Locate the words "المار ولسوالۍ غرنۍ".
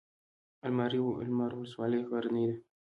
1.33-2.43